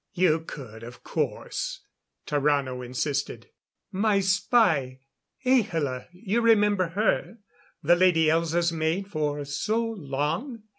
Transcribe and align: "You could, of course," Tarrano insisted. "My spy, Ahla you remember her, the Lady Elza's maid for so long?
"You 0.13 0.39
could, 0.39 0.81
of 0.81 1.03
course," 1.03 1.81
Tarrano 2.25 2.81
insisted. 2.83 3.51
"My 3.91 4.19
spy, 4.19 5.01
Ahla 5.45 6.07
you 6.11 6.41
remember 6.41 6.87
her, 6.97 7.37
the 7.83 7.95
Lady 7.95 8.25
Elza's 8.25 8.71
maid 8.71 9.07
for 9.09 9.45
so 9.45 9.79
long? 9.85 10.63